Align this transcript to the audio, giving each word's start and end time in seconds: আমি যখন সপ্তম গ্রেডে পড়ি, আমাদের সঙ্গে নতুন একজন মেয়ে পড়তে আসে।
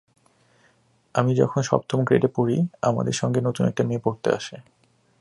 আমি 1.15 1.31
যখন 1.35 1.61
সপ্তম 1.61 1.99
গ্রেডে 2.03 2.27
পড়ি, 2.35 2.57
আমাদের 2.81 3.13
সঙ্গে 3.13 3.39
নতুন 3.41 3.63
একজন 3.67 3.85
মেয়ে 3.87 4.03
পড়তে 4.03 4.29
আসে। 4.35 4.55